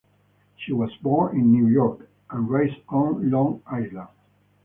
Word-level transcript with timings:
She 0.57 0.73
was 0.73 0.91
born 1.03 1.35
in 1.39 1.51
New 1.51 1.67
York 1.67 2.09
and 2.31 2.49
raised 2.49 2.81
on 2.89 3.29
Long 3.29 3.61
Island. 3.67 4.07